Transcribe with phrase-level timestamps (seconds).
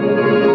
[0.00, 0.47] Thank you.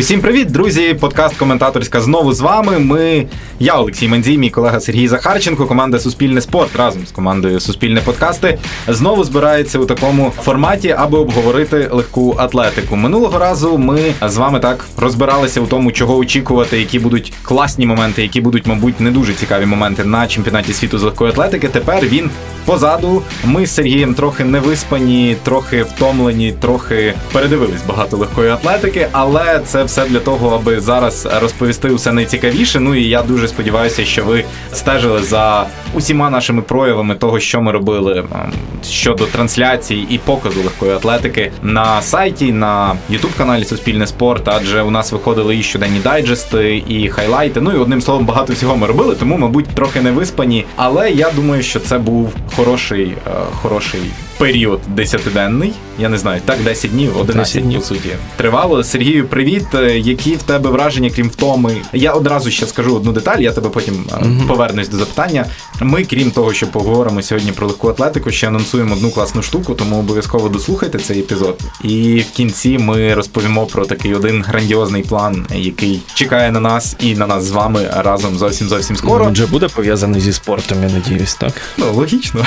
[0.00, 0.94] Усім привіт, друзі!
[0.94, 2.78] Подкаст коментаторська знову з вами.
[2.78, 3.26] Ми,
[3.58, 8.58] я Олексій Мандзій, мій колега Сергій Захарченко, команда Суспільне спорт разом з командою Суспільне подкасти
[8.88, 12.96] знову збирається у такому форматі, аби обговорити легку атлетику.
[12.96, 18.22] Минулого разу ми з вами так розбиралися у тому, чого очікувати, які будуть класні моменти,
[18.22, 21.68] які будуть, мабуть, не дуже цікаві моменти на чемпіонаті світу з легкої атлетики.
[21.68, 22.30] Тепер він
[22.64, 23.22] позаду.
[23.44, 30.06] Ми з Сергієм трохи невиспані, трохи втомлені, трохи передивились багато легкої атлетики, але це все
[30.06, 32.80] для того, аби зараз розповісти усе найцікавіше.
[32.80, 37.72] Ну і я дуже сподіваюся, що ви стежили за усіма нашими проявами того, що ми
[37.72, 38.52] робили ем,
[38.90, 44.90] щодо трансляцій і показу легкої атлетики на сайті, на ютуб каналі Суспільне спорт, адже у
[44.90, 47.60] нас виходили і щоденні дайджести, і хайлайти.
[47.60, 50.64] Ну і одним словом, багато всього ми робили, тому, мабуть, трохи не виспані.
[50.76, 53.30] Але я думаю, що це був хороший, е,
[53.62, 54.00] хороший
[54.40, 55.72] період десятиденний.
[55.98, 57.80] Я не знаю, так 10 днів, 11 днів.
[57.80, 58.08] по суті.
[58.36, 58.84] Тривало.
[58.84, 59.66] Сергію, привіт.
[59.74, 61.76] Е, які в тебе враження, крім втоми?
[61.92, 64.46] Я одразу ще скажу одну деталь, я тебе потім mm-hmm.
[64.46, 65.46] повернусь до запитання.
[65.80, 69.98] Ми, крім того, що поговоримо сьогодні про легку атлетику, ще анонсуємо одну класну штуку, тому
[69.98, 71.60] обов'язково дослухайте цей епізод.
[71.84, 77.14] І в кінці ми розповімо про такий один грандіозний план, який чекає на нас і
[77.14, 79.24] на нас з вами разом зовсім зовсім скоро.
[79.24, 81.52] Він вже буде пов'язаний зі спортом, я надіюсь, так?
[81.78, 82.46] Ну логічно.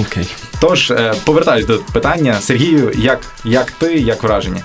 [0.00, 0.28] Окей.
[0.60, 4.64] Тож е, повертаюсь до питання Сергію, як, як ти, як враження?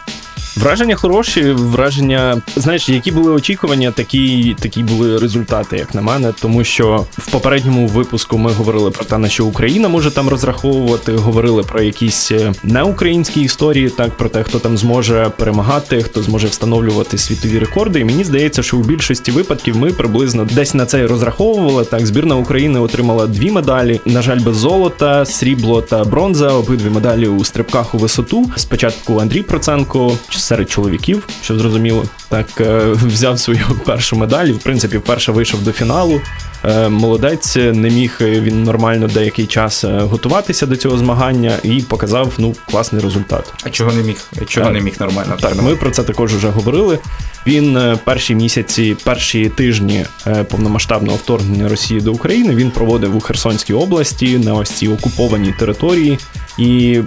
[0.57, 6.33] Враження хороші, враження, знаєш, які були очікування, такі такі були результати, як на мене.
[6.41, 11.11] Тому що в попередньому випуску ми говорили про те, на що Україна може там розраховувати,
[11.11, 16.47] говорили про якісь е, неукраїнські історії, так про те, хто там зможе перемагати, хто зможе
[16.47, 17.99] встановлювати світові рекорди.
[17.99, 21.85] І мені здається, що у більшості випадків ми приблизно десь на це і розраховували.
[21.85, 23.99] Так, збірна України отримала дві медалі.
[24.05, 26.47] На жаль, без золота, срібло та бронза.
[26.49, 28.51] Обидві медалі у стрибках у висоту.
[28.55, 30.17] Спочатку Андрій Проценко
[30.49, 35.71] серед чоловіків, що зрозуміло, так е, взяв свою першу медаль в принципі вперше вийшов до
[35.71, 36.21] фіналу.
[36.65, 42.33] Е, молодець не міг він нормально деякий час е, готуватися до цього змагання і показав
[42.37, 43.53] ну класний результат.
[43.63, 44.23] А чого не міг?
[44.47, 45.37] Чого так, не міг нормально?
[45.41, 46.99] Так, ми про це також вже говорили.
[47.47, 50.05] Він перші місяці, перші тижні
[50.49, 56.19] повномасштабного вторгнення Росії до України він проводив у Херсонській області на ось цій окупованій території.
[56.59, 57.01] І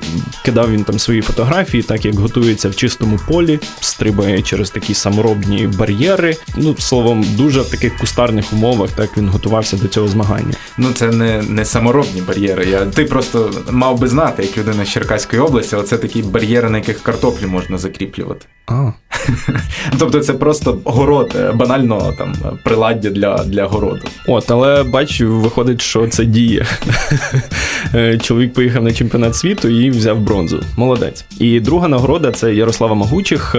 [0.44, 5.66] кидав він там свої фотографії, так як готується в чистому полі, стрибає через такі саморобні
[5.66, 6.36] бар'єри.
[6.56, 10.52] Ну, словом, дуже в таких кустарних умовах так він готувався до цього змагання.
[10.78, 12.66] Ну, це не не саморобні бар'єри.
[12.70, 16.70] Я Ти просто мав би знати, як людина з Черкаської області, але це такі бар'єри,
[16.70, 18.46] на яких картоплю можна закріплювати.
[18.66, 18.90] А.
[19.98, 24.02] Тобто це просто город, е, банально там приладдя для для городу.
[24.26, 26.66] От, але бачу, виходить, що це діє.
[27.94, 30.62] Е, чоловік поїхав на чемпіонат світу і взяв бронзу.
[30.76, 31.24] Молодець.
[31.38, 33.56] І друга нагорода це Ярослава Магучих.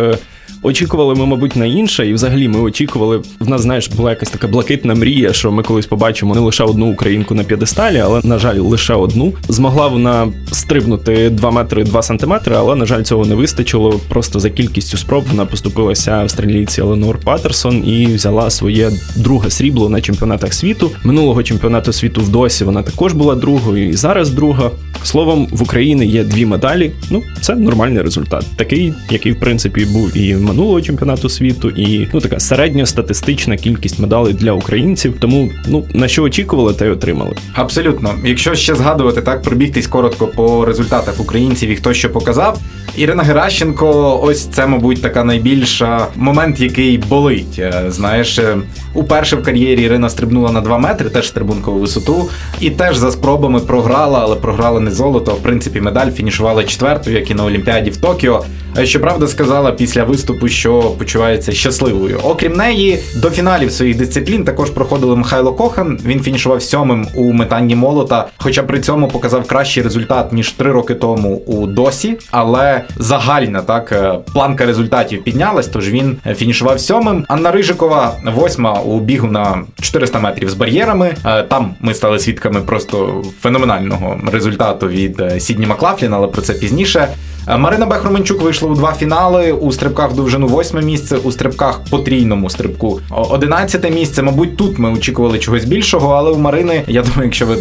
[0.63, 3.21] Очікували ми, мабуть, на інше, і взагалі ми очікували.
[3.39, 6.91] В нас, знаєш, була якась така блакитна мрія, що ми колись побачимо не лише одну
[6.91, 9.33] українку на п'єдесталі, але, на жаль, лише одну.
[9.47, 13.99] Змогла вона стрибнути 2 метри 2 сантиметри, але, на жаль, цього не вистачило.
[14.09, 20.01] Просто за кількістю спроб вона поступилася австралійці Еленор Паттерсон і взяла своє друге срібло на
[20.01, 20.91] чемпіонатах світу.
[21.03, 24.71] Минулого чемпіонату світу в досі вона також була другою, і зараз друга.
[25.03, 26.91] Словом, в Україні є дві медалі.
[27.09, 32.19] Ну, це нормальний результат, такий, який в принципі був і минулого чемпіонату світу, і ну
[32.19, 35.15] така середньостатистична кількість медалей для українців.
[35.19, 37.35] Тому ну на що очікували, те й отримали.
[37.53, 42.59] Абсолютно, якщо ще згадувати так, пробігтись коротко по результатах українців і хто що показав.
[42.97, 47.59] Ірина Геращенко, ось це, мабуть, така найбільша момент, який болить.
[47.59, 48.57] Е, знаєш, е,
[48.93, 53.59] уперше в кар'єрі Ірина стрибнула на 2 метри, теж стрибункову висоту, і теж за спробами
[53.59, 55.31] програла, але програла не золото.
[55.31, 58.45] В принципі, медаль фінішували четвертою, як і на Олімпіаді в Токіо.
[58.83, 62.19] Щоправда, сказала після виступу, що почувається щасливою.
[62.23, 65.99] Окрім неї, до фіналів своїх дисциплін також проходили Михайло Кохан.
[66.05, 70.95] Він фінішував сьомим у метанні молота, хоча при цьому показав кращий результат ніж три роки
[70.95, 72.17] тому у досі.
[72.31, 75.67] Але загальна так е, планка результатів піднялась.
[75.67, 77.25] Тож він фінішував сьомим.
[77.27, 81.15] Анна Рижикова, восьма у бігу на 400 метрів з бар'єрами.
[81.25, 86.53] Е, там ми стали свідками просто феноменального результату від е, Сідні Маклафліна, але про це
[86.53, 87.07] пізніше.
[87.47, 92.49] Марина Бехроменчук вийшла у два фінали у стрибках в довжину восьме місце, у стрибках потрійному
[92.49, 94.21] стрибку одинадцяте місце.
[94.21, 97.57] Мабуть, тут ми очікували чогось більшого, але у Марини, я думаю, якщо ви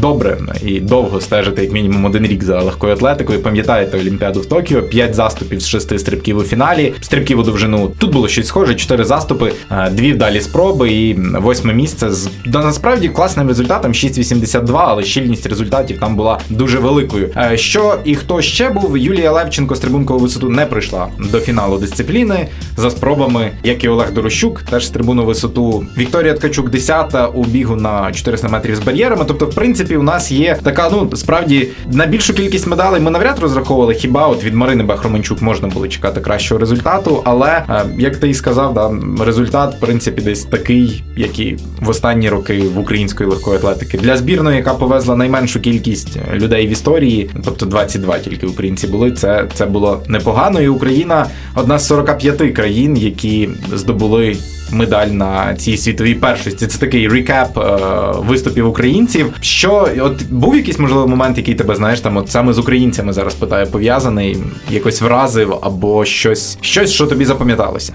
[0.00, 4.82] добре і довго стежите, як мінімум один рік за легкою атлетикою, пам'ятаєте Олімпіаду в Токіо,
[4.82, 7.92] п'ять заступів з шести стрибків у фіналі, стрибків у довжину.
[7.98, 9.52] Тут було щось схоже, чотири заступи,
[9.90, 16.16] дві вдалі спроби і восьме місце з насправді класним результатом 6,82, але щільність результатів там
[16.16, 17.30] була дуже великою.
[17.54, 18.98] Що і хто ще був?
[19.12, 24.62] Юлія Левченко стрибункову висоту не прийшла до фіналу дисципліни за спробами, як і Олег Дорощук,
[24.62, 25.86] теж стрибуну висоту.
[25.98, 29.24] Вікторія Ткачук 10-та у бігу на 400 метрів з бар'єрами.
[29.28, 33.38] Тобто, в принципі, у нас є така, ну справді на більшу кількість медалей ми навряд
[33.38, 33.94] розраховували.
[33.94, 37.22] Хіба от від Марини Бахроменчук можна було чекати кращого результату?
[37.24, 38.90] Але е, як ти і сказав, да
[39.24, 44.16] результат в принципі десь такий, як і в останні роки в української легкої атлетики для
[44.16, 49.01] збірної, яка повезла найменшу кількість людей в історії, тобто 22 тільки українці були.
[49.10, 50.60] Це це було непогано.
[50.60, 54.36] І Україна одна з 45 країн, які здобули
[54.72, 56.66] медаль на цій світовій першості.
[56.66, 57.78] Це такий рекап е,
[58.28, 59.34] виступів українців.
[59.40, 63.34] Що от був якийсь можливий момент, який тебе знаєш там, от саме з українцями зараз
[63.34, 64.36] питаю, пов'язаний,
[64.70, 67.94] якось вразив або щось, щось, що тобі запам'яталося.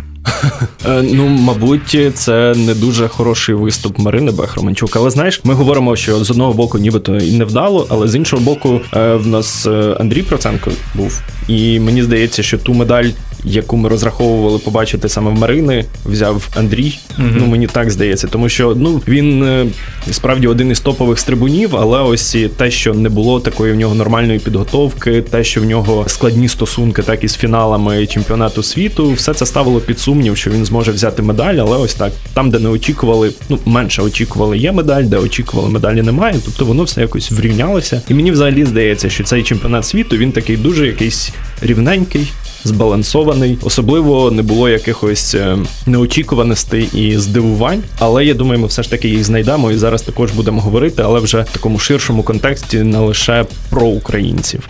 [0.85, 4.95] Е, ну, мабуть, це не дуже хороший виступ Марини Бехроманчук.
[4.95, 8.41] Але знаєш, ми говоримо, що з одного боку, нібито і не вдало, але з іншого
[8.41, 11.21] боку, е, в нас е, Андрій Проценко був.
[11.47, 13.09] І мені здається, що ту медаль,
[13.43, 16.99] яку ми розраховували побачити саме в Марини, взяв Андрій.
[17.19, 17.31] Mm-hmm.
[17.35, 19.71] Ну мені так здається, тому що ну він
[20.11, 24.39] справді один із топових стрибунів, але ось те, що не було такої в нього нормальної
[24.39, 29.45] підготовки, те, що в нього складні стосунки, так і з фіналами чемпіонату світу, все це
[29.45, 33.31] ставило під сумнів, що він зможе взяти медаль, але ось так там, де не очікували,
[33.49, 36.35] ну менше очікували, є медаль, де очікували, медалі немає.
[36.45, 38.01] Тобто воно все якось врівнялося.
[38.09, 41.31] І мені взагалі здається, що цей чемпіонат світу він такий дуже якийсь
[41.61, 42.27] рівненький.
[42.67, 47.83] Збалансований, особливо не було якихось е, неочікуваностей і здивувань.
[47.99, 51.19] Але я думаю, ми все ж таки їх знайдемо і зараз також будемо говорити, але
[51.19, 54.69] вже в такому ширшому контексті не лише про українців.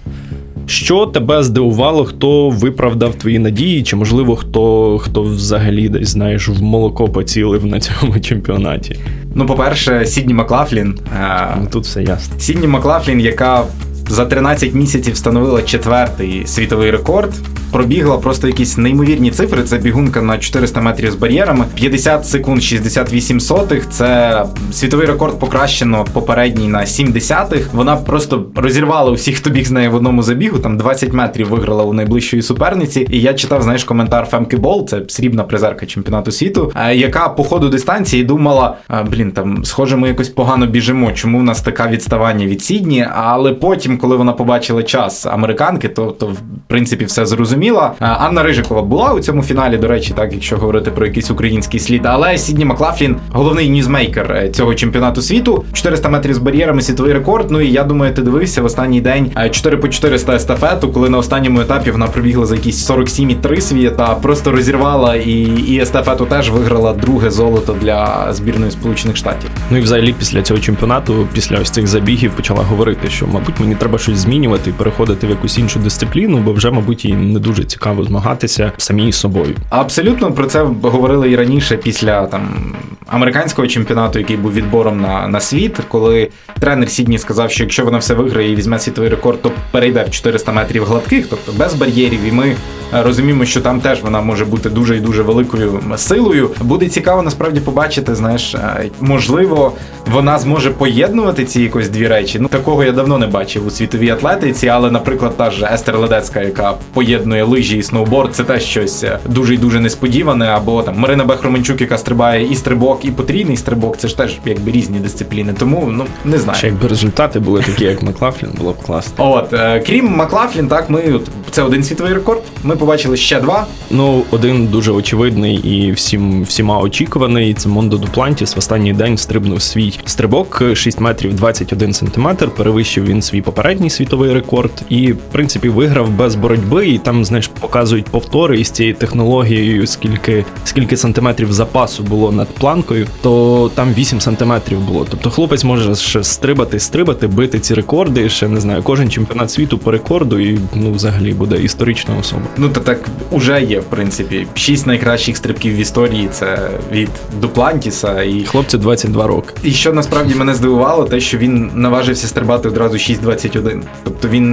[0.67, 6.61] Що тебе здивувало, хто виправдав твої надії, чи можливо хто хто взагалі десь знаєш в
[6.61, 8.99] молоко поцілив на цьому чемпіонаті?
[9.35, 10.99] Ну, по-перше, Сідні Маклафлін.
[11.19, 12.39] Е, ну, Тут все ясно.
[12.39, 13.63] Сідні Маклафлін, яка
[14.09, 17.33] за 13 місяців встановила четвертий світовий рекорд
[17.71, 19.63] пробігла просто якісь неймовірні цифри.
[19.63, 21.65] Це бігунка на 400 метрів з бар'єрами.
[21.75, 23.89] 50 секунд 68 сотих.
[23.89, 27.73] Це світовий рекорд покращено попередній на 7 десятих.
[27.73, 30.59] Вона просто розірвала усіх, хто біг з нею в одному забігу.
[30.59, 33.07] Там 20 метрів виграла у найближчої суперниці.
[33.11, 37.43] І я читав, знаєш, коментар Фемки Бол, це срібна призерка чемпіонату світу, е, яка по
[37.43, 38.77] ходу дистанції думала:
[39.11, 41.11] блін, там схоже, ми якось погано біжимо.
[41.11, 43.07] Чому у нас така відставання від Сідні?
[43.15, 47.93] Але потім, коли вона побачила час американки, то, то в принципі все зрозуміла.
[48.01, 51.79] Е, Анна Рижикова була у цьому фіналі, до речі, так якщо говорити про якийсь український
[51.79, 52.01] слід.
[52.05, 57.51] Але Сідні Маклафлін, головний ньюзмейкер е, цього чемпіонату світу, 400 метрів з бар'єрами, світовий рекорд.
[57.51, 61.09] Ну і я думаю, ти дивився в останній день 4 е, по 400 естафету, коли
[61.09, 66.25] на останньому етапі вона пробігла за якісь 47,3 свій та просто розірвала і і естафету
[66.25, 69.49] теж виграла друге золото для збірної Сполучених Штатів.
[69.71, 73.75] Ну і взагалі після цього чемпіонату, після ось цих забігів, почала говорити, що мабуть мені
[73.75, 77.63] треба щось змінювати і переходити в якусь іншу дисципліну, бо вже, мабуть, і не дуже
[77.63, 79.55] цікаво змагатися самі з собою.
[79.69, 82.73] Абсолютно про це говорили і раніше після там
[83.07, 86.29] американського чемпіонату, який був відбором на на світ, коли
[86.59, 90.11] тренер Сідні сказав, що якщо вона все виграє і візьме світовий рекорд, то перейде в
[90.11, 92.19] 400 метрів гладких, тобто без бар'єрів.
[92.27, 92.55] І ми е,
[93.03, 96.49] розуміємо, що там теж вона може бути дуже і дуже великою силою.
[96.61, 98.15] Буде цікаво насправді побачити.
[98.15, 99.73] Знаєш, е, можливо,
[100.11, 102.39] вона зможе поєднувати ці якось дві речі.
[102.39, 106.41] Ну такого я давно не бачив у світовій атлетиці, але, наприклад, та ж Естер Ледецька,
[106.41, 110.45] яка поєднує лижі і сноуборд, це теж щось е, дуже і дуже несподіване.
[110.45, 113.97] Або там Марина Бехроменчук, яка стрибає і стрибок, і потрійний стрибок.
[113.97, 115.53] Це ж теж якби різні дисципліни.
[115.59, 116.57] Тому ну не знаю.
[116.57, 119.31] Ще якби результати були такі, як Маклафлін, було б класно.
[119.31, 122.41] От е, крім Маклафлін, так ми от, це один світовий рекорд.
[122.63, 123.65] Ми побачили ще два.
[123.89, 127.53] Ну, один дуже очевидний і всім всіма очікуваний.
[127.53, 132.49] Це Мондо Дуплантіс в останній день стрибнув свій стрибок 6 метрів 21 сантиметр.
[132.49, 136.87] Перевищив він свій попередній світовий рекорд і, в принципі, виграв без боротьби.
[136.87, 143.07] І там, знаєш, показують повтори із цією технологією, скільки скільки сантиметрів запасу було над планкою
[143.21, 145.05] то там 8 сантиметрів було.
[145.09, 148.29] Тобто хлопець може ще стрибати, стрибати, бити ці рекорди.
[148.29, 152.41] Ще не знаю, кожен чемпіонат світу по рекорду, і ну взагалі буде історична особа.
[152.57, 152.99] Ну то так
[153.31, 154.47] уже є, в принципі.
[154.53, 157.09] Шість найкращих стрибків в історії це від
[157.41, 159.53] Дуплантіса і хлопцю 22 роки.
[159.63, 163.56] І що насправді мене здивувало, те, що він наважився стрибати одразу 6.21.
[164.03, 164.51] Тобто він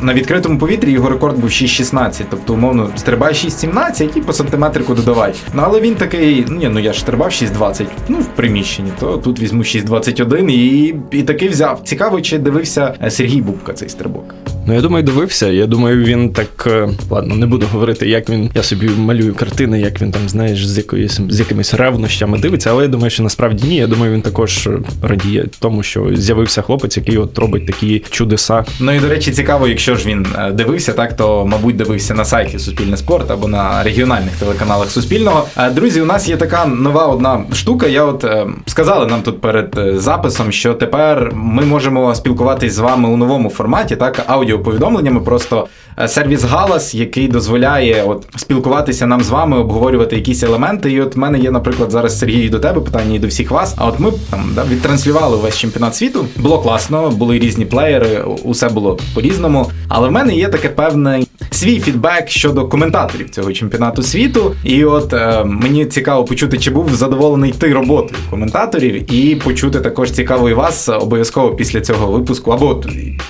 [0.00, 2.24] на відкритому повітрі його рекорд був 6.16.
[2.30, 5.34] Тобто, умовно, стрибай 6.17 і по сантиметрику додавай.
[5.54, 9.16] Ну але він такий, ну ні, ну я ж стрибав 6.20, ну в приміщенні, то
[9.16, 11.80] тут візьму 6.21 і, і таки взяв.
[11.84, 14.34] Цікаво, чи дивився Сергій Бубка цей стрибок.
[14.68, 15.46] Ну, я думаю, дивився.
[15.46, 18.50] Я думаю, він так е, ладно, не буду говорити, як він.
[18.54, 22.82] Я собі малюю картини, як він там, знаєш, з якоюсь з якимись ревнощами дивиться, але
[22.82, 23.76] я думаю, що насправді ні.
[23.76, 24.68] Я думаю, він також
[25.02, 28.64] радіє тому, що з'явився хлопець, який от робить такі чудеса.
[28.80, 32.24] Ну і до речі, цікаво, якщо ж він е, дивився, так то мабуть дивився на
[32.24, 35.44] сайті Суспільне спорт або на регіональних телеканалах Суспільного.
[35.56, 37.86] Е, друзі, у нас є така нова одна штука.
[37.86, 38.26] Я от
[38.66, 43.96] сказали нам тут перед записом, що тепер ми можемо спілкуватись з вами у новому форматі,
[43.96, 45.20] так аудіо повідомленнями.
[45.20, 45.66] Просто
[45.98, 50.92] е, сервіс Галас, який дозволяє от спілкуватися нам з вами, обговорювати якісь елементи.
[50.92, 53.74] І от в мене є, наприклад, зараз Сергій до тебе питання і до всіх вас.
[53.76, 56.26] А от ми там да, відтранслювали весь чемпіонат світу.
[56.36, 59.70] Було класно, були різні плеєри, усе було по-різному.
[59.88, 64.54] Але в мене є таке певне свій фідбек щодо коментаторів цього чемпіонату світу.
[64.64, 70.10] І от е, мені цікаво почути, чи був задоволений ти роботою коментаторів, і почути також
[70.10, 72.50] цікаво і вас обов'язково після цього випуску.
[72.50, 72.82] Або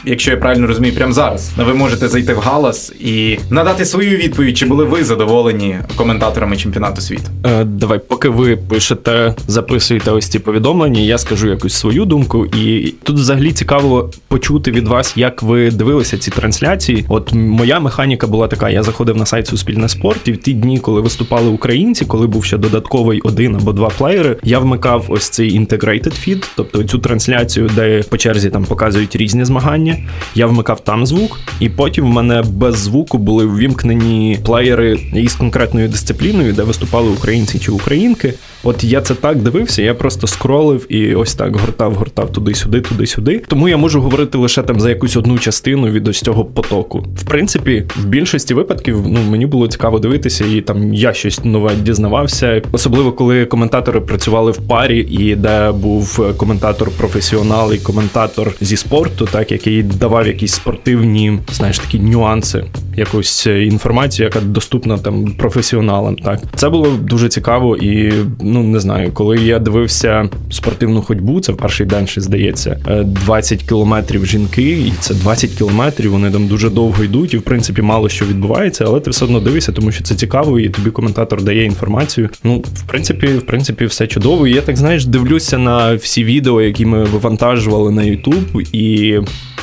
[0.05, 4.59] якщо я правильно розумію, прямо зараз ви можете зайти в галас і надати свою відповідь,
[4.59, 7.23] чи були ви задоволені коментаторами чемпіонату світу.
[7.47, 12.47] Е, Давай, поки ви пишете, записуєте ось ці повідомлення, я скажу якусь свою думку.
[12.47, 17.05] І тут взагалі цікаво почути від вас, як ви дивилися ці трансляції.
[17.09, 20.79] От моя механіка була така: я заходив на сайт Суспільне спорт, і в ті дні,
[20.79, 25.61] коли виступали українці, коли був ще додатковий один або два плеєри, я вмикав ось цей
[25.61, 29.97] integrated feed, тобто цю трансляцію, де по черзі там показують різні змагання.
[30.35, 35.88] Я вмикав там звук, і потім в мене без звуку були ввімкнені плеєри із конкретною
[35.88, 38.35] дисципліною, де виступали українці чи українки.
[38.62, 43.43] От я це так дивився, я просто скролив і ось так гортав, гортав туди-сюди, туди-сюди.
[43.49, 47.05] Тому я можу говорити лише там за якусь одну частину від ось цього потоку.
[47.17, 51.75] В принципі, в більшості випадків ну мені було цікаво дивитися, і там я щось нове
[51.75, 52.62] дізнавався.
[52.73, 59.29] Особливо коли коментатори працювали в парі, і де був коментатор професіонал і коментатор зі спорту,
[59.33, 62.65] так який давав якісь спортивні, знаєш, такі нюанси,
[62.97, 66.17] якусь інформацію, яка доступна там професіоналам.
[66.17, 71.53] Так це було дуже цікаво і ну не знаю, коли я дивився спортивну ходьбу, це
[71.53, 76.11] перший день ще здається 20 кілометрів жінки, і це 20 кілометрів.
[76.11, 79.41] Вони там дуже довго йдуть, і в принципі мало що відбувається, але ти все одно
[79.41, 82.31] дивишся, тому що це цікаво, і тобі коментатор дає інформацію.
[82.45, 84.47] Ну, в принципі, в принципі, все чудово.
[84.47, 89.19] І Я так знаєш, дивлюся на всі відео, які ми вивантажували на YouTube, і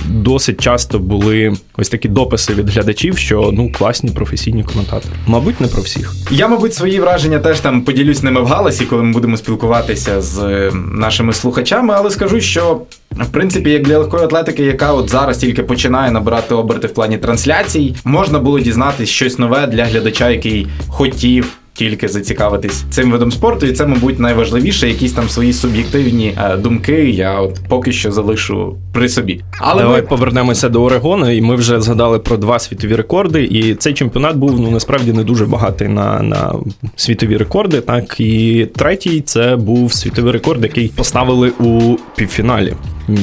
[0.10, 5.14] досить часто були ось такі дописи від глядачів, що ну класні професійні коментатори.
[5.28, 6.14] Мабуть, не про всіх.
[6.32, 10.40] Я, мабуть, свої враження теж там поділюсь ними в галасі, коли ми будемо спілкуватися з
[10.40, 12.82] е, нашими слухачами, але скажу, що.
[13.12, 17.18] В принципі, як для легкої атлетики, яка от зараз тільки починає набирати оберти в плані
[17.18, 23.66] трансляцій, можна було дізнатись щось нове для глядача, який хотів тільки зацікавитись цим видом спорту,
[23.66, 27.10] і це, мабуть, найважливіше, якісь там свої суб'єктивні е, думки.
[27.10, 29.42] Я от поки що залишу при собі.
[29.60, 30.08] Але Давай ми...
[30.08, 33.44] повернемося до Орегону, і ми вже згадали про два світові рекорди.
[33.44, 36.54] І цей чемпіонат був ну насправді не дуже багатий на на
[36.96, 37.82] світові рекорди.
[37.82, 42.74] Так і третій це був світовий рекорд, який поставили у півфіналі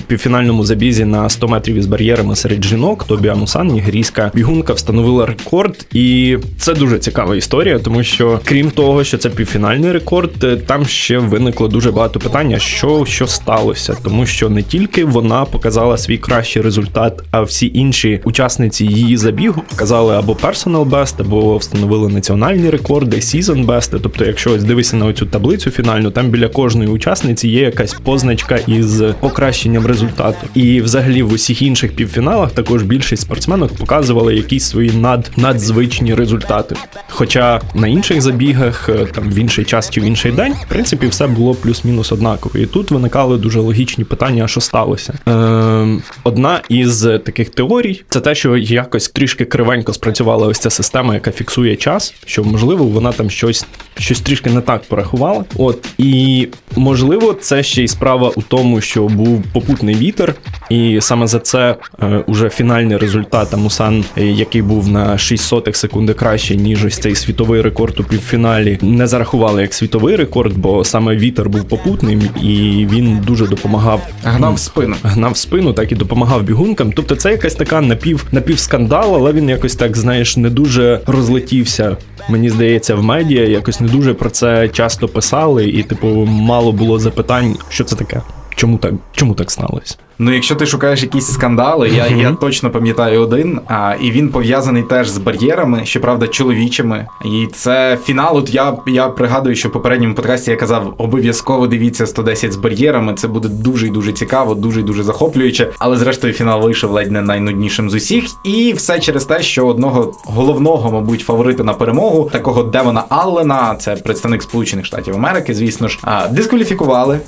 [0.06, 3.04] півфінальному забізі на 100 метрів із бар'єрами серед жінок.
[3.04, 9.05] Тобі Амусан, нігерійська бігунка, встановила рекорд, і це дуже цікава історія, тому що крім того,
[9.05, 14.27] що це півфінальний рекорд, е, там ще виникло дуже багато питання, що що сталося, тому
[14.27, 20.15] що не тільки вона показала свій кращий результат, а всі інші учасниці її забігу показали
[20.15, 23.99] або personal best, або встановили національні рекорди, season best.
[24.03, 28.57] Тобто, якщо ось дивишся на оцю таблицю фінальну, там біля кожної учасниці є якась позначка
[28.57, 30.47] із покращенням результату.
[30.55, 36.77] І взагалі в усіх інших півфіналах також більшість спортсменок показували якісь свої над надзвичні результати.
[37.09, 41.07] Хоча на інших забігах, е, там в інший час чи в інший день, в принципі,
[41.07, 42.59] все було плюс-мінус однаково.
[42.59, 45.15] І тут виникали дуже логічні питання, що сталося.
[45.29, 51.15] Е, Одна із таких теорій це те, що якось трішки кривенько спрацювала ось ця система,
[51.15, 53.67] яка фіксує час, що можливо вона там щось
[53.99, 55.45] щось трішки не так порахувала.
[55.57, 60.35] От і можливо, це ще й справа у тому, що був попутний вітер,
[60.71, 65.77] і саме за це е, уже фінальний результат Амусан, е, який був на 6 сотих
[65.77, 70.85] секунди краще, ніж ось цей світовий рекорд у півфіналі, не зарахували як світовий рекорд, бо
[70.85, 74.09] саме вітер був попутним і він дуже допомагав.
[74.25, 74.95] Гнав в спину.
[75.02, 76.93] Гнав в спину, так і допомагав бігункам.
[76.93, 81.97] Тобто це якась така напів напівскандал, але він якось так, знаєш, не дуже розлетівся.
[82.29, 86.99] Мені здається, в медіа якось не дуже про це часто писали, і, типу, мало було
[86.99, 88.23] запитань, що це таке.
[88.56, 89.97] Чому так чому так сталося?
[90.18, 93.61] Ну, якщо ти шукаєш якісь скандали, я я точно пам'ятаю один.
[93.66, 97.06] А, І він пов'язаний теж з бар'єрами, щоправда, чоловічими.
[97.25, 98.37] І це фінал.
[98.37, 103.14] От я я пригадую, що в попередньому подкасті я казав, обов'язково дивіться 110 з бар'єрами.
[103.14, 105.71] Це буде дуже і дуже цікаво, дуже і дуже захоплююче.
[105.78, 108.25] Але зрештою фінал вийшов ледь не найнуднішим з усіх.
[108.44, 113.97] І все через те, що одного головного, мабуть, фаворита на перемогу, такого Девона Аллена, це
[113.97, 115.99] представник Сполучених Штатів Америки, звісно ж,
[116.30, 117.21] дискваліфікували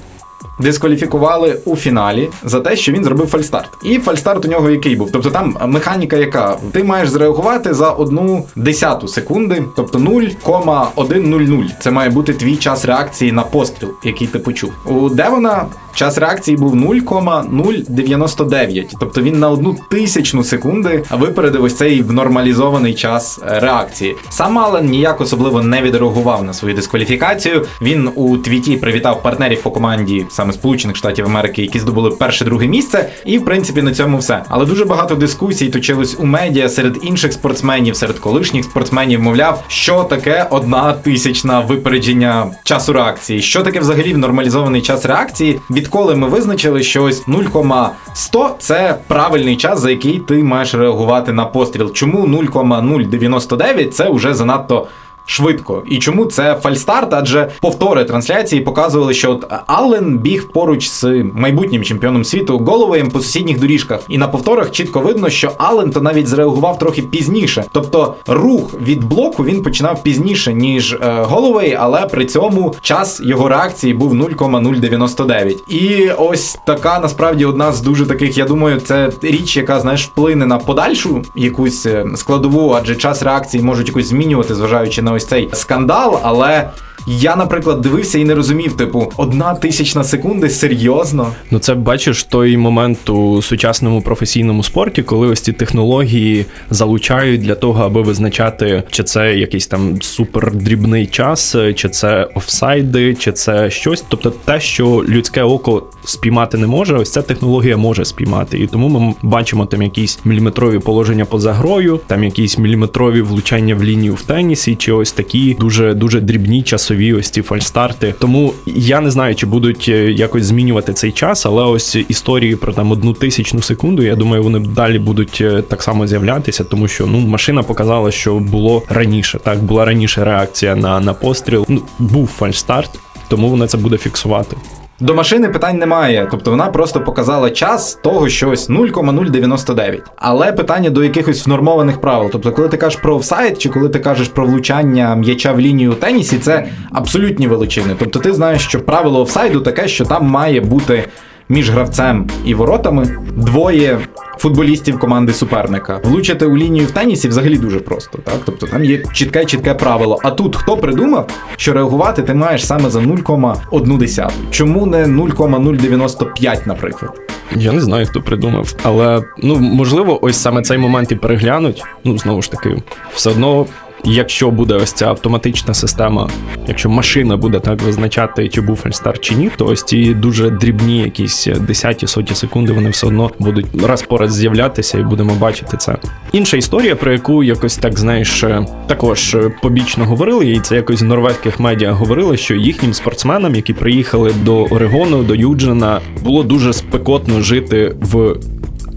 [0.58, 3.70] дискваліфікували у фіналі за те, що він зробив фальстарт.
[3.82, 5.10] І фальстарт у нього який був?
[5.12, 11.66] Тобто там механіка, яка ти маєш зреагувати за одну десяту секунди, тобто 0,100.
[11.80, 14.72] Це має бути твій час реакції на постріл, який ти почув.
[14.86, 18.94] У Девона час реакції був 0,099.
[19.00, 24.16] Тобто він на одну тисячну секунди випередив ось цей нормалізований час реакції.
[24.30, 27.66] Сам Ален ніяк особливо не відреагував на свою дискваліфікацію.
[27.82, 33.10] Він у твіті привітав партнерів по команді саме Сполучених Штатів Америки, які здобули перше-друге місце.
[33.24, 34.42] І в принципі на цьому все.
[34.48, 40.04] Але дуже багато дискусій точилось у медіа серед інших спортсменів, серед колишніх спортсменів, мовляв, що
[40.04, 45.60] таке одна тисячна випередження часу реакції, що таке взагалі нормалізований час реакції.
[45.84, 51.44] Відколи ми визначили, що ось 0,100– це правильний час, за який ти маєш реагувати на
[51.44, 51.92] постріл.
[51.92, 54.86] Чому 0,099– це вже занадто
[55.26, 55.82] швидко.
[55.86, 57.14] І чому це фальстарт?
[57.14, 61.04] Адже повтори трансляції показували, що от Аллен біг поруч з
[61.34, 64.00] майбутнім чемпіоном світу Голловеєм по сусідніх доріжках.
[64.08, 67.64] І на повторах чітко видно, що Аллен то навіть зреагував трохи пізніше.
[67.72, 73.48] Тобто рух від блоку він починав пізніше, ніж е, Голловей, але при цьому час його
[73.48, 75.64] реакції був 0,099.
[75.68, 80.46] І ось така насправді одна з дуже таких, я думаю, це річ, яка знаєш вплине
[80.46, 85.50] на подальшу якусь е, складову, адже час реакції можуть якось змінювати, зважаючи на ось цей
[85.54, 86.70] скандал, але.
[87.06, 91.32] Я, наприклад, дивився і не розумів, типу, одна тисячна секунди серйозно.
[91.50, 97.54] Ну, це бачиш той момент у сучасному професійному спорті, коли ось ці технології залучають для
[97.54, 104.04] того, аби визначати, чи це якийсь там супердрібний час, чи це офсайди, чи це щось.
[104.08, 108.58] Тобто, те, що людське око спіймати не може, ось ця технологія може спіймати.
[108.58, 113.84] І тому ми бачимо там якісь міліметрові положення поза грою, там якісь міліметрові влучання в
[113.84, 118.14] лінію в тенісі, чи ось такі дуже дуже дрібні часові ось ці фальстарти.
[118.18, 122.72] Тому я не знаю, чи будуть е, якось змінювати цей час, але ось історії про
[122.72, 124.02] там одну тисячну секунду.
[124.02, 128.34] Я думаю, вони далі будуть е, так само з'являтися, тому що ну машина показала, що
[128.34, 129.38] було раніше.
[129.44, 131.66] Так була раніше реакція на, на постріл.
[131.68, 132.90] Ну був фальстарт,
[133.28, 134.56] тому вона це буде фіксувати.
[135.00, 140.02] До машини питань немає, тобто вона просто показала час того, що ось 0,099.
[140.16, 142.30] Але питання до якихось нормованих правил.
[142.32, 145.92] Тобто, коли ти кажеш про офсайд, чи коли ти кажеш про влучання м'яча в лінію
[145.92, 147.96] у тенісі, це абсолютні величини.
[147.98, 151.04] Тобто, ти знаєш, що правило офсайду таке, що там має бути
[151.48, 153.98] між гравцем і воротами двоє
[154.38, 156.00] футболістів команди суперника.
[156.04, 158.18] Влучити у лінію в тенісі взагалі дуже просто.
[158.24, 158.34] Так?
[158.44, 160.18] Тобто там є чітке чітке правило.
[160.22, 164.30] А тут хто придумав, що реагувати ти маєш саме за 0,1.
[164.50, 167.20] Чому не 0,095, наприклад?
[167.56, 171.82] Я не знаю, хто придумав, але ну можливо, ось саме цей момент і переглянуть.
[172.04, 172.82] Ну знову ж таки,
[173.14, 173.66] все одно
[174.04, 176.30] якщо буде ось ця автоматична система,
[176.68, 180.98] якщо машина буде так визначати, чи був фальстарт чи ні, то ось ці дуже дрібні,
[180.98, 185.76] якісь десяті соті секунди, вони все одно будуть раз по раз з'являтися, і будемо бачити
[185.76, 185.96] це.
[186.32, 188.44] Інша історія, про яку якось так знаєш,
[188.86, 194.32] також побічно говорили, і це якось в норвезьких медіа говорили, що їхнім спортсменам, які приїхали
[194.42, 198.36] до Орегону, до Юджина, було дуже спекотно жити в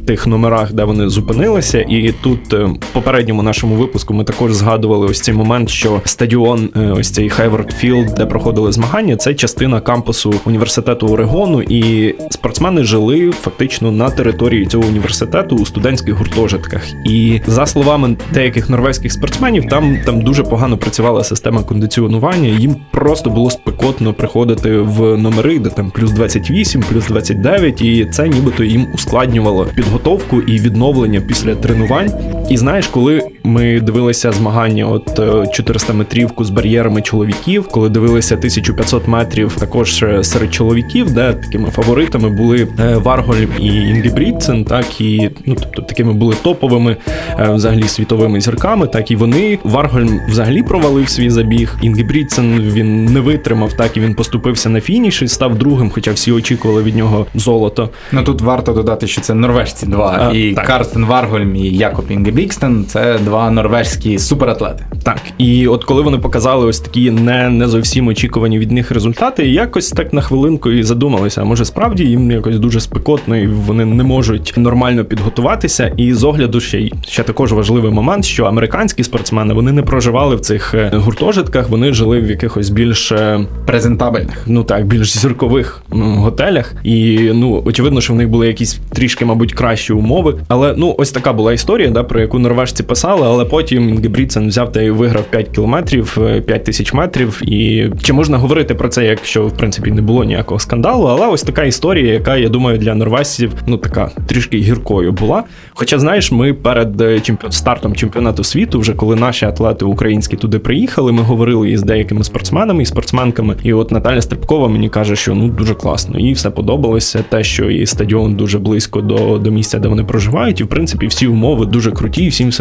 [0.07, 1.79] тих номерах, де вони зупинилися.
[1.89, 6.69] І тут е, в попередньому нашому випуску ми також згадували ось цей момент, що стадіон,
[6.75, 12.83] е, ось цей Хейворд Філд, де проходили змагання, це частина кампусу університету Орегону, і спортсмени
[12.83, 16.81] жили фактично на території цього університету у студентських гуртожитках.
[17.05, 22.49] І за словами деяких норвезьких спортсменів, там там дуже погано працювала система кондиціонування.
[22.49, 28.27] Їм просто було спекотно приходити в номери, де там плюс 28, плюс 29, і це
[28.27, 32.11] нібито їм ускладнювало підготовку підготовку і відновлення після тренувань.
[32.49, 35.19] І знаєш, коли ми дивилися змагання от
[35.51, 42.29] 400 метрівку з бар'єрами чоловіків, коли дивилися 1500 метрів також серед чоловіків, де такими фаворитами
[42.29, 42.67] були
[43.03, 46.97] Варголь і Інгебрідсен, так і ну тобто такими були топовими
[47.39, 49.59] взагалі світовими зірками, так і вони.
[49.63, 51.75] Варгольм взагалі провалив свій забіг.
[51.81, 56.31] Інгебрідсен він не витримав, так і він поступився на фініш і став другим, хоча всі
[56.31, 57.89] очікували від нього золото.
[58.11, 60.29] Ну тут варто додати, що це норвежці два.
[60.29, 60.65] А, і так.
[60.65, 64.85] Карстен Варгольм і Якоб Інгебрігтсен це два норвежські суператлети.
[65.03, 69.47] Так, і от коли вони показали ось такі не не зовсім очікувані від них результати,
[69.47, 73.85] якось так на хвилинку і задумалися, а може справді їм якось дуже спекотно, і вони
[73.85, 75.93] не можуть нормально підготуватися.
[75.97, 80.39] І з огляду ще ще також важливий момент, що американські спортсмени вони не проживали в
[80.39, 86.73] цих е, гуртожитках, вони жили в якихось більш е, презентабельних, ну так, більш зіркових готелях.
[86.83, 90.35] І ну очевидно, що в них були якісь трішки, мабуть, кращі умови.
[90.47, 94.71] Але ну ось така була історія, да, про яку норвежці писали, але потім Інгебрідсен взяв
[94.71, 97.41] та й виграв 5 кілометрів, 5 е, тисяч метрів.
[97.45, 101.05] І чи можна говорити про це, якщо в принципі не було ніякого скандалу?
[101.05, 105.43] Але ось така історія, яка я думаю для норвежців ну така трішки гіркою була.
[105.73, 111.11] Хоча, знаєш, ми перед чемпіон стартом чемпіонату світу, вже коли наші атлети українські туди приїхали,
[111.11, 113.55] ми говорили із деякими спортсменами і спортсменками.
[113.63, 117.23] І от Наталя Стрибкова мені каже, що ну дуже класно, їй все подобалося.
[117.29, 121.07] Те, що і стадіон дуже близько до до місця, де вони проживають, і в принципі
[121.07, 122.51] всі умови дуже круті, всім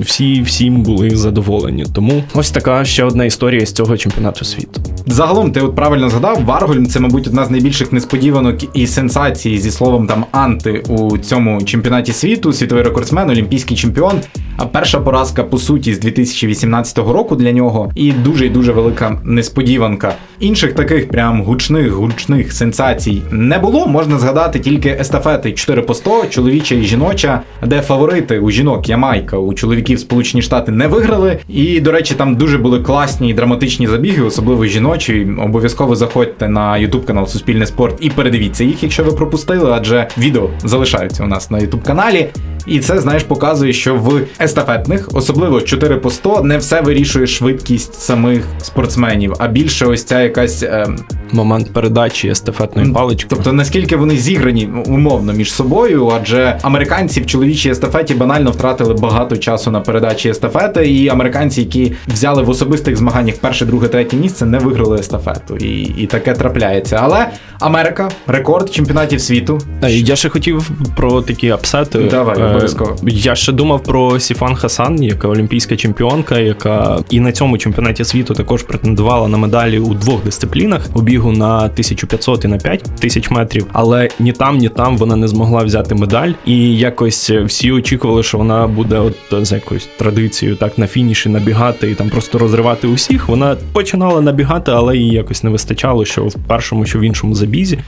[0.00, 1.84] всі всім були задоволені.
[1.94, 4.80] Тому ось така ще одна історія з цього чемпіонату світу.
[5.06, 9.70] Загалом, ти от правильно згадав, Варгольм це, мабуть, одна з найбільших несподіванок і сенсацій зі
[9.70, 14.20] словом там анти у цьому чемпіонаті світу, світовий рекордсмен, олімпійський чемпіон.
[14.56, 19.20] А перша поразка по суті з 2018 року для нього, і дуже і дуже велика
[19.24, 20.14] несподіванка.
[20.40, 23.86] Інших таких прям гучних гучних сенсацій не було.
[23.86, 29.38] Можна згадати тільки естафети 4 по 100, чоловіча і жіноча, де фаворити у жінок Ямайка,
[29.38, 31.38] у чоловіків Сполучені Штати не виграли.
[31.48, 35.28] І, до речі, там дуже були класні і драматичні забіги, особливо жіночі.
[35.38, 40.50] Обов'язково заходьте на ютуб канал Суспільне спорт і передивіться їх, якщо ви пропустили, адже відео
[40.64, 42.28] залишаються у нас на ютуб каналі.
[42.66, 47.94] І це, знаєш, показує, що в естафетних, особливо 4 по 100, не все вирішує швидкість
[47.94, 50.86] самих спортсменів, а більше ось ця якась е...
[51.32, 53.26] момент передачі естафетної палички.
[53.30, 59.36] Тобто наскільки вони зіграні умовно між собою, адже американці в чоловічій естафеті банально втратили багато
[59.36, 64.46] часу на передачі естафети, і американці, які взяли в особистих змаганнях перше, друге, третє місце,
[64.46, 65.56] не виграли естафету.
[65.56, 67.00] І і таке трапляється.
[67.02, 67.26] Але
[67.60, 69.60] Америка рекорд чемпіонатів світу.
[69.88, 71.98] Я ще хотів про такі апсети.
[71.98, 72.96] Давай, е, обов'язково.
[73.02, 78.34] Я ще думав про Сіфан Хасан, яка олімпійська чемпіонка, яка і на цьому чемпіонаті світу
[78.34, 83.66] також претендувала на медалі у двох дисциплінах у бігу на 1500 і на 5000 метрів.
[83.72, 86.32] Але ні там, ні там вона не змогла взяти медаль.
[86.46, 91.90] І якось всі очікували, що вона буде от за якоюсь традицією так на фініші набігати
[91.90, 93.28] і там просто розривати усіх.
[93.28, 97.78] Вона починала набігати, але їй якось не вистачало, що в першому, що в іншому забізі.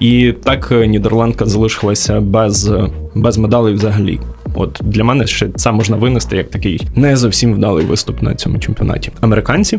[0.00, 2.70] І так Нідерландка залишилася без,
[3.14, 4.20] без медалей взагалі.
[4.54, 8.58] От для мене ще це можна винести як такий не зовсім вдалий виступ на цьому
[8.58, 9.10] чемпіонаті.
[9.20, 9.78] Американці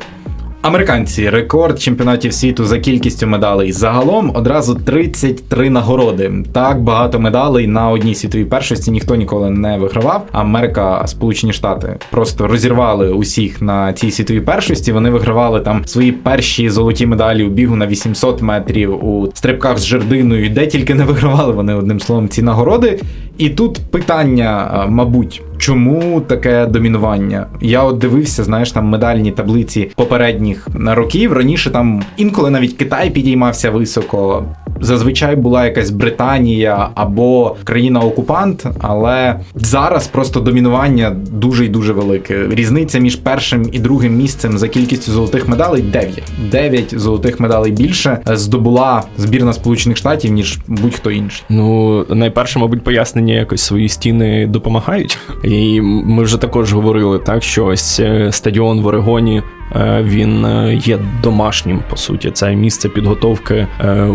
[0.62, 3.72] Американці рекорд чемпіонатів світу за кількістю медалей.
[3.72, 6.32] Загалом одразу 33 нагороди.
[6.52, 10.28] Так багато медалей на одній світовій першості ніхто ніколи не вигравав.
[10.32, 14.92] Америка, Сполучені Штати просто розірвали усіх на цій світовій першості.
[14.92, 19.86] Вони вигравали там свої перші золоті медалі у бігу на 800 метрів у стрибках з
[19.86, 20.50] жердиною.
[20.50, 23.00] Де тільки не вигравали вони одним словом ці нагороди.
[23.38, 27.48] І тут питання, мабуть, чому таке домінування?
[27.62, 31.34] Я от дивився, знаєш, там медальні таблиці попередніх років.
[31.34, 34.46] Раніше там інколи навіть Китай підіймався високо.
[34.82, 42.48] Зазвичай була якась Британія або країна-окупант, але зараз просто домінування дуже і дуже велике.
[42.50, 46.24] Різниця між першим і другим місцем за кількістю золотих медалей 9.
[46.52, 51.44] 9 золотих медалей більше здобула збірна Сполучених Штатів ніж будь-хто інший.
[51.50, 55.18] Ну найперше, мабуть, пояснення якось свої стіни допомагають.
[55.52, 59.42] І ми вже також говорили так, що ось е, стадіон в Орегоні
[59.76, 62.32] Е, він е, є домашнім по суті.
[62.32, 63.68] Це місце підготовки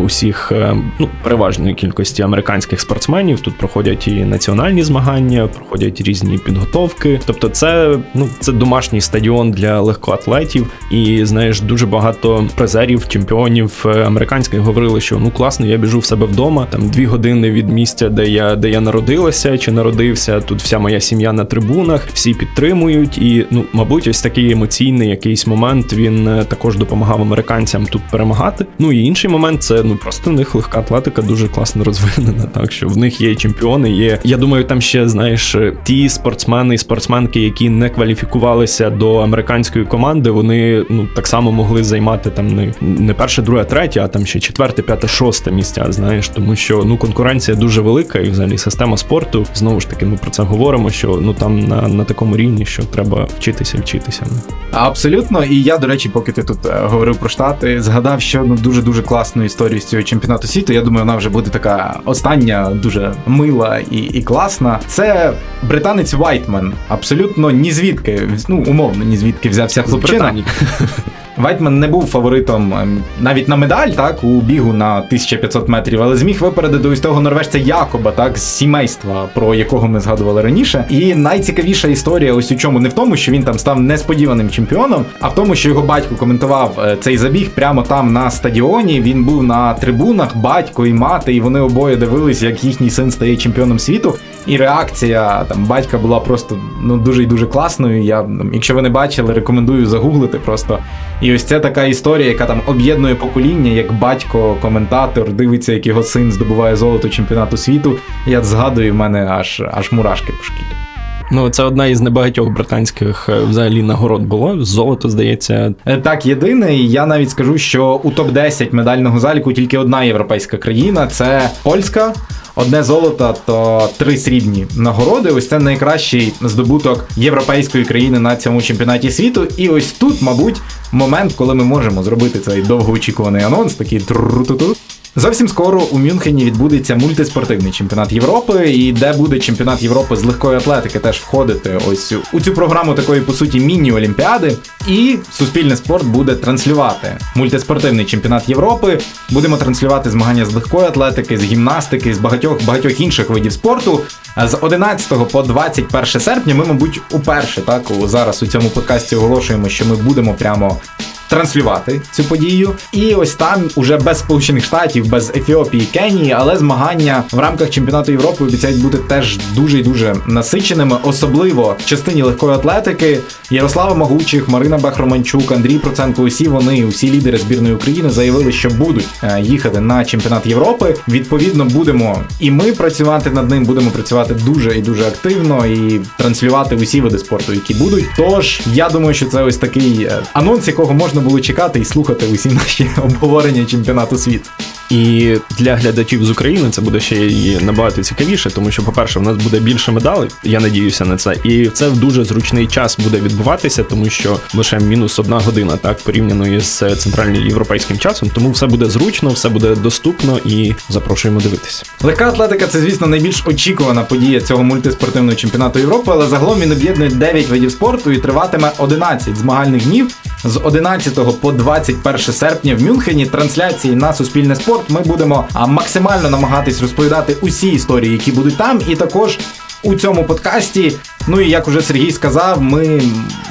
[0.04, 0.52] усіх
[0.98, 3.40] ну переважної кількості американських спортсменів.
[3.40, 7.20] Тут проходять і національні змагання, проходять різні підготовки.
[7.26, 10.70] Тобто, це ну це домашній стадіон для легкоатлетів.
[10.90, 16.26] І знаєш, дуже багато призерів, чемпіонів американських говорили, що ну класно, я біжу в себе
[16.26, 16.66] вдома.
[16.70, 20.40] Там дві години від місця, де я де я народилася чи народився.
[20.40, 25.46] Тут вся моя сім'я на трибунах, всі підтримують, і ну, мабуть, ось такий емоційний якийсь
[25.46, 28.66] момент він е, також допомагав американцям тут перемагати.
[28.78, 32.46] Ну і інший момент це ну просто в них легка атлетика дуже класно розвинена.
[32.52, 33.90] Так що в них є чемпіони.
[33.90, 39.84] Є я думаю, там ще знаєш ті спортсмени і спортсменки, які не кваліфікувалися до американської
[39.84, 40.30] команди.
[40.30, 44.40] Вони ну так само могли займати там не не перше, друге, третє, а там ще
[44.40, 45.86] четверте, п'яте, шосте місця.
[45.88, 50.06] Знаєш, тому що ну конкуренція дуже велика, і взагалі система спорту знову ж таки.
[50.06, 50.90] Ми про це говоримо.
[50.90, 54.26] Що ну там на, на такому рівні, що треба вчитися, вчитися.
[54.72, 58.54] Абсолютно, і я, до речі, поки ти тут е, говорив про штати, згадав, що ну
[58.54, 60.72] дуже дуже класну історію з цього чемпіонату світу.
[60.72, 64.80] Я думаю, вона вже буде така остання, дуже мила і і класна.
[64.86, 66.72] Це британець Вайтман.
[66.88, 70.34] Абсолютно ні звідки, ну умовно, ні звідки взявся хлопчина.
[71.36, 76.16] Вайтман не був фаворитом ем, навіть на медаль, так у бігу на 1500 метрів, але
[76.16, 80.84] зміг випередити ось того норвежця Якоба, так з сімейства, про якого ми згадували раніше.
[80.90, 85.04] І найцікавіша історія, ось у чому не в тому, що він там став несподіваним чемпіоном,
[85.20, 89.00] а в тому, що його батько коментував е, цей забіг прямо там на стадіоні.
[89.00, 93.36] Він був на трибунах, батько і мати, і вони обоє дивились, як їхній син стає
[93.36, 94.14] чемпіоном світу.
[94.46, 98.02] І реакція там батька була просто ну дуже і дуже класною.
[98.02, 100.78] Я, якщо ви не бачили, рекомендую загуглити просто.
[101.26, 106.02] І ось це така історія, яка там об'єднує покоління, як батько, коментатор, дивиться, як його
[106.02, 107.98] син здобуває золото чемпіонату світу.
[108.26, 110.85] Я згадую, в мене аж аж мурашки по шкілі.
[111.30, 114.64] Ну, це одна із небагатьох британських е, взагалі нагород було.
[114.64, 115.74] Золото здається.
[115.86, 120.04] Е, так, єдине, і я навіть скажу, що у топ 10 медального заліку тільки одна
[120.04, 122.12] європейська країна це польська
[122.56, 125.30] одне золото, то три срібні нагороди.
[125.30, 129.46] Ось це найкращий здобуток європейської країни на цьому чемпіонаті світу.
[129.56, 130.60] І ось тут, мабуть,
[130.92, 134.76] момент, коли ми можемо зробити цей довгоочікуваний анонс, такий тру-ту-ту.
[135.18, 140.56] Зовсім скоро у Мюнхені відбудеться мультиспортивний чемпіонат Європи, і де буде чемпіонат Європи з легкої
[140.56, 144.56] атлетики теж входити ось у цю програму такої по суті міні-олімпіади.
[144.88, 148.98] І суспільний спорт буде транслювати мультиспортивний чемпіонат Європи.
[149.30, 154.00] Будемо транслювати змагання з легкої атлетики, з гімнастики, з багатьох багатьох інших видів спорту.
[154.46, 159.84] З 11 по 21 серпня ми, мабуть, уперше так зараз у цьому подкасті оголошуємо, що
[159.84, 160.80] ми будемо прямо
[161.28, 162.72] транслювати цю подію.
[162.92, 168.12] І ось там уже без Сполучених Штатів, без Ефіопії, Кенії, але змагання в рамках чемпіонату
[168.12, 173.20] Європи обіцяють бути теж дуже і дуже насиченими, особливо в частині легкої атлетики.
[173.50, 176.22] Ярослава Магучих, Марина Бахроманчук, Андрій Проценко.
[176.22, 180.94] Усі вони, усі лідери збірної України заявили, що будуть е, їхати на чемпіонат Європи.
[181.08, 186.76] Відповідно, будемо і ми працювати над ним, будемо працювати дуже і дуже активно і транслювати
[186.76, 188.04] усі види спорту, які будуть.
[188.16, 191.84] Тож я думаю, що це ось такий е, анонс, якого можна можна було чекати і
[191.84, 194.50] слухати усі наші обговорення чемпіонату світу.
[194.90, 199.22] І для глядачів з України це буде ще і набагато цікавіше, тому що, по-перше, в
[199.22, 200.30] нас буде більше медалей.
[200.44, 204.78] Я надіюся на це, і це в дуже зручний час буде відбуватися, тому що лише
[204.78, 208.30] мінус одна година, так порівняно із центральноєвропейським часом.
[208.34, 211.82] Тому все буде зручно, все буде доступно і запрошуємо дивитися.
[212.02, 217.10] Легка атлетика це, звісно, найбільш очікувана подія цього мультиспортивного чемпіонату Європи, але загалом він об'єднує
[217.10, 220.08] 9 видів спорту і триватиме 11 змагальних днів
[220.44, 223.26] з 11 по 21 серпня в Мюнхені.
[223.26, 228.96] Трансляції на суспільне спорт ми будемо максимально намагатись розповідати усі історії, які будуть там, і
[228.96, 229.38] також.
[229.82, 233.02] У цьому подкасті, ну і як уже Сергій сказав, ми,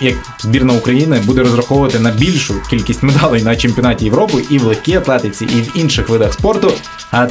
[0.01, 4.95] як збірна України, буде розраховувати на більшу кількість медалей на чемпіонаті Європи і в легкій
[4.95, 6.73] атлетиці, і в інших видах спорту.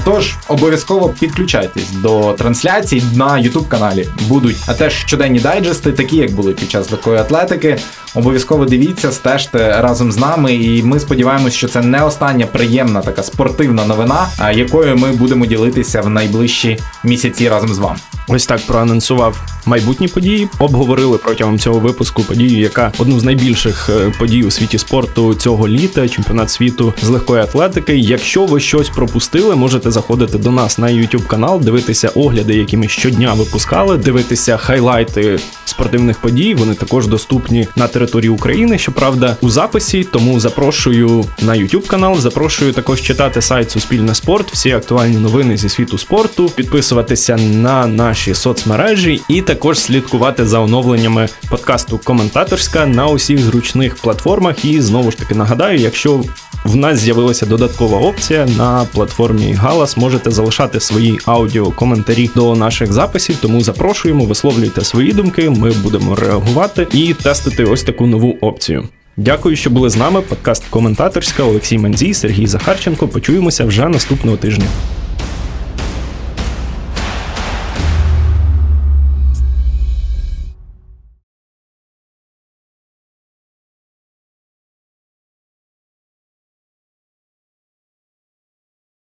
[0.05, 4.09] Тож обов'язково підключайтесь до трансляцій на youtube каналі.
[4.29, 7.79] Будуть а теж щоденні дайджести, такі як були під час легкої атлетики.
[8.15, 13.23] Обов'язково дивіться, стежте разом з нами, і ми сподіваємось, що це не остання приємна така
[13.23, 17.99] спортивна новина, якою ми будемо ділитися в найближчі місяці разом з вами.
[18.29, 20.34] Ось так проанонсував майбутні події.
[20.59, 25.69] Обговорили протягом цього випуску подію, яка одну з найбільших е, подій у світі спорту цього
[25.69, 27.97] літа, чемпіонат світу з легкої атлетики.
[27.97, 32.89] Якщо ви щось пропустили, можете заходити до нас на YouTube канал, дивитися огляди, які ми
[32.89, 35.39] щодня випускали, дивитися хайлайти
[35.75, 36.55] спортивних подій.
[36.55, 40.05] Вони також доступні на території України, щоправда, у записі.
[40.05, 42.19] Тому запрошую на YouTube канал.
[42.19, 48.35] Запрошую також читати сайт Суспільне спорт, всі актуальні новини зі світу спорту, підписуватися на наші
[48.35, 54.65] соцмережі і також слідкувати за оновленнями подкасту Коментаторська на усіх зручних платформах.
[54.65, 56.25] І знову ж таки нагадаю, якщо
[56.65, 59.97] в нас з'явилася додаткова опція на платформі Галас.
[59.97, 65.49] Можете залишати свої аудіокоментарі до наших записів, тому запрошуємо, висловлюйте свої думки.
[65.65, 68.89] Ми будемо реагувати і тестити ось таку нову опцію.
[69.17, 70.21] Дякую, що були з нами.
[70.21, 73.09] Подкаст Коментаторська Олексій Манзій, Сергій Захарченко.
[73.09, 74.65] Почуємося вже наступного тижня.